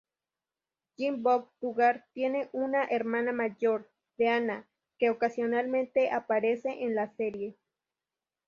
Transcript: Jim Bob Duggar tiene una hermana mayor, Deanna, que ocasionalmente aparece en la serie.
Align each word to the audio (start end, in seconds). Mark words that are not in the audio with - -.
Jim 0.97 1.21
Bob 1.21 1.51
Duggar 1.61 2.07
tiene 2.15 2.49
una 2.53 2.85
hermana 2.85 3.33
mayor, 3.33 3.87
Deanna, 4.17 4.67
que 4.97 5.11
ocasionalmente 5.11 6.09
aparece 6.09 6.81
en 6.83 6.95
la 6.95 7.11
serie. 7.17 7.55